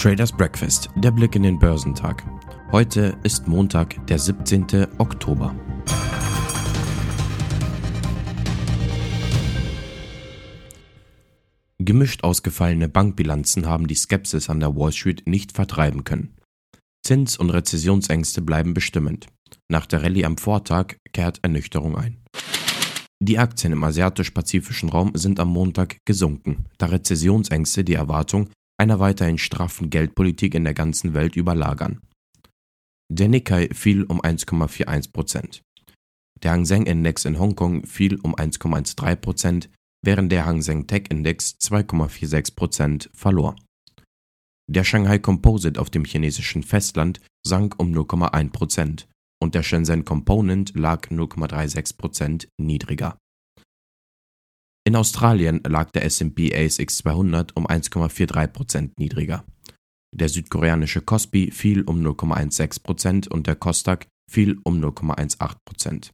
[0.00, 2.24] Traders Breakfast, der Blick in den Börsentag.
[2.72, 4.86] Heute ist Montag, der 17.
[4.96, 5.54] Oktober.
[11.78, 16.34] Gemischt ausgefallene Bankbilanzen haben die Skepsis an der Wall Street nicht vertreiben können.
[17.04, 19.26] Zins- und Rezessionsängste bleiben bestimmend.
[19.68, 22.16] Nach der Rallye am Vortag kehrt Ernüchterung ein.
[23.22, 28.48] Die Aktien im asiatisch-pazifischen Raum sind am Montag gesunken, da Rezessionsängste die Erwartung
[28.80, 32.00] einer weiterhin straffen Geldpolitik in der ganzen Welt überlagern.
[33.12, 35.62] Der Nikkei fiel um 1,41 Prozent.
[36.42, 39.70] Der Hang Seng Index in Hongkong fiel um 1,13 Prozent,
[40.02, 43.54] während der Hang Seng Tech Index 2,46 Prozent verlor.
[44.66, 49.08] Der Shanghai Composite auf dem chinesischen Festland sank um 0,1 Prozent
[49.42, 53.18] und der Shenzhen Component lag 0,36 Prozent niedriger.
[54.84, 59.44] In Australien lag der S&P ASX 200 um 1,43% niedriger.
[60.12, 66.10] Der südkoreanische Kospi fiel um 0,16% und der Kostak fiel um 0,18%.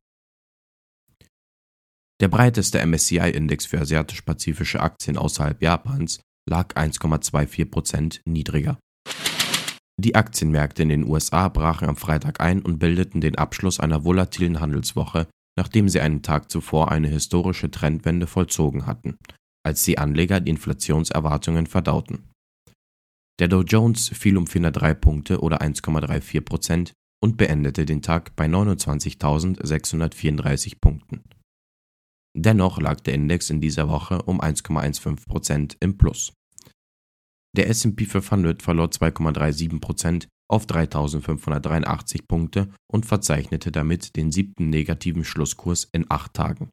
[2.20, 8.78] Der breiteste MSCI-Index für asiatisch-pazifische Aktien außerhalb Japans lag 1,24% niedriger.
[9.98, 14.60] Die Aktienmärkte in den USA brachen am Freitag ein und bildeten den Abschluss einer volatilen
[14.60, 15.26] Handelswoche
[15.56, 19.16] nachdem sie einen Tag zuvor eine historische Trendwende vollzogen hatten,
[19.64, 22.30] als die Anleger die Inflationserwartungen verdauten.
[23.38, 28.46] Der Dow Jones fiel um 403 Punkte oder 1,34 Prozent und beendete den Tag bei
[28.46, 31.22] 29.634 Punkten.
[32.36, 36.32] Dennoch lag der Index in dieser Woche um 1,15 Prozent im Plus.
[37.56, 45.24] Der S&P 500 verlor 2,37 Prozent auf 3583 Punkte und verzeichnete damit den siebten negativen
[45.24, 46.70] Schlusskurs in acht Tagen.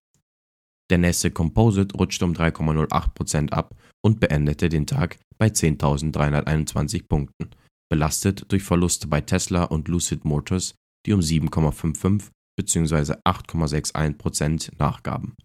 [0.90, 7.50] Der Nässe Composite rutschte um 3,08% ab und beendete den Tag bei 10.321 Punkten,
[7.90, 10.76] belastet durch Verluste bei Tesla und Lucid Motors,
[11.06, 13.14] die um 7,55 bzw.
[13.26, 15.36] 8,61% nachgaben.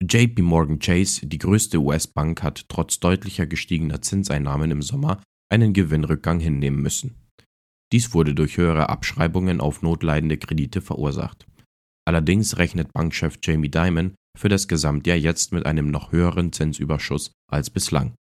[0.00, 5.20] JP Morgan Chase, die größte US-Bank, hat trotz deutlicher gestiegener Zinseinnahmen im Sommer
[5.50, 7.28] einen Gewinnrückgang hinnehmen müssen.
[7.92, 11.46] Dies wurde durch höhere Abschreibungen auf notleidende Kredite verursacht.
[12.06, 17.70] Allerdings rechnet Bankchef Jamie Dimon für das Gesamtjahr jetzt mit einem noch höheren Zinsüberschuss als
[17.70, 18.14] bislang.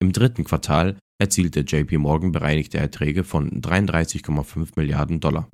[0.00, 5.48] Im dritten Quartal erzielte JP Morgan bereinigte Erträge von 33,5 Milliarden Dollar,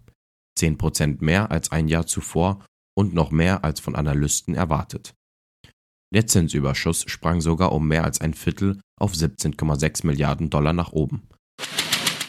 [0.58, 2.64] 10 Prozent mehr als ein Jahr zuvor
[2.96, 5.14] und noch mehr als von Analysten erwartet.
[6.12, 11.22] Der Zinsüberschuss sprang sogar um mehr als ein Viertel auf 17,6 Milliarden Dollar nach oben.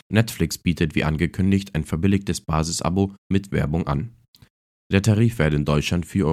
[0.10, 4.16] Netflix bietet wie angekündigt ein verbilligtes Basisabo mit Werbung an.
[4.92, 6.24] Der Tarif werde in Deutschland 4,99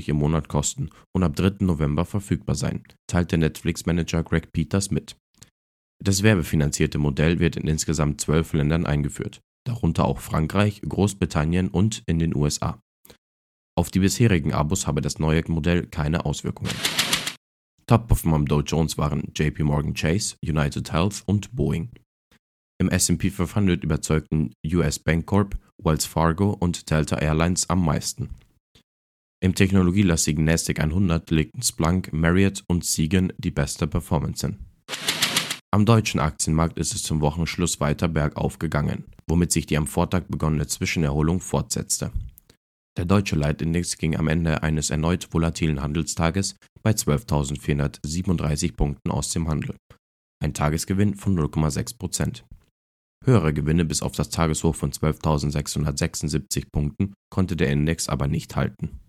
[0.00, 1.64] Euro im Monat kosten und ab 3.
[1.64, 5.16] November verfügbar sein, teilte Netflix-Manager Greg Peters mit.
[6.02, 12.18] Das werbefinanzierte Modell wird in insgesamt zwölf Ländern eingeführt, darunter auch Frankreich, Großbritannien und in
[12.18, 12.80] den USA.
[13.74, 16.74] Auf die bisherigen Abos habe das neue Modell keine Auswirkungen.
[17.86, 21.90] Top-Performer am Dow Jones waren JP Morgan Chase, United Health und Boeing.
[22.78, 28.30] Im S&P 500 überzeugten US Bancorp, Wells Fargo und Delta Airlines am meisten.
[29.42, 34.58] Im technologielastigen Nasdaq 100 legten Splunk, Marriott und Siegen die beste Performance hin.
[35.70, 40.24] Am deutschen Aktienmarkt ist es zum Wochenschluss weiter bergauf gegangen, womit sich die am Vortag
[40.28, 42.12] begonnene Zwischenerholung fortsetzte.
[42.98, 49.48] Der deutsche Leitindex ging am Ende eines erneut volatilen Handelstages bei 12.437 Punkten aus dem
[49.48, 49.76] Handel.
[50.42, 52.44] Ein Tagesgewinn von 0,6 Prozent.
[53.24, 59.00] Höhere Gewinne bis auf das Tageshoch von 12.676 Punkten konnte der Index aber nicht halten.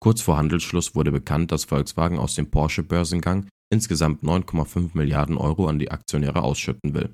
[0.00, 5.78] Kurz vor Handelsschluss wurde bekannt, dass Volkswagen aus dem Porsche-Börsengang insgesamt 9,5 Milliarden Euro an
[5.78, 7.10] die Aktionäre ausschütten will.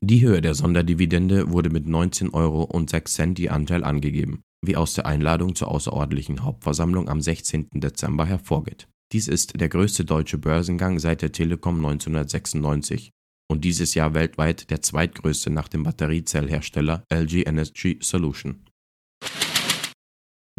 [0.00, 5.54] Die Höhe der Sonderdividende wurde mit 19,06 Euro je Anteil angegeben, wie aus der Einladung
[5.54, 7.68] zur außerordentlichen Hauptversammlung am 16.
[7.74, 8.88] Dezember hervorgeht.
[9.12, 13.10] Dies ist der größte deutsche Börsengang seit der Telekom 1996
[13.50, 18.64] und dieses Jahr weltweit der zweitgrößte nach dem Batteriezellhersteller LG Energy Solution.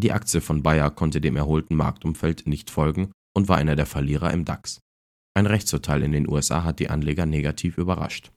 [0.01, 4.31] Die Aktie von Bayer konnte dem erholten Marktumfeld nicht folgen und war einer der Verlierer
[4.31, 4.79] im DAX.
[5.37, 8.31] Ein Rechtsurteil in den USA hat die Anleger negativ überrascht.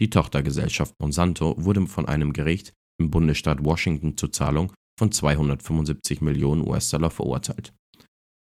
[0.00, 6.66] Die Tochtergesellschaft Monsanto wurde von einem Gericht im Bundesstaat Washington zur Zahlung von 275 Millionen
[6.66, 7.72] US-Dollar verurteilt.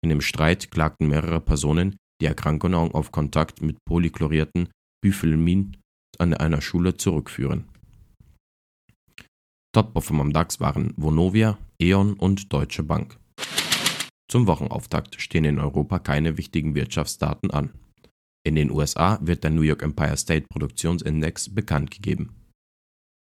[0.03, 4.69] In dem Streit klagten mehrere Personen die Erkrankung auf Kontakt mit polychlorierten
[5.03, 5.77] Biphenylmin
[6.19, 7.65] an einer Schule zurückführen.
[9.73, 13.19] Top-Performer am DAX waren Vonovia, E.ON und Deutsche Bank.
[14.31, 17.73] Zum Wochenauftakt stehen in Europa keine wichtigen Wirtschaftsdaten an.
[18.45, 22.35] In den USA wird der New York Empire State Produktionsindex bekannt gegeben.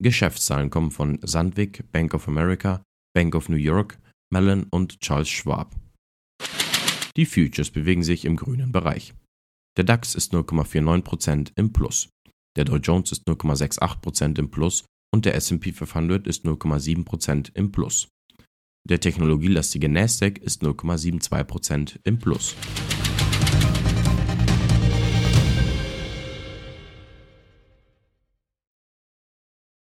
[0.03, 2.83] Geschäftszahlen kommen von Sandvik, Bank of America,
[3.15, 3.99] Bank of New York,
[4.33, 5.75] Mellon und Charles Schwab.
[7.17, 9.15] Die Futures bewegen sich im grünen Bereich.
[9.77, 12.09] Der DAX ist 0,49% im Plus.
[12.57, 18.09] Der Dow Jones ist 0,68% im Plus und der S&P 500 ist 0,7% im Plus.
[18.89, 22.57] Der technologielastige Nasdaq ist 0,72% im Plus.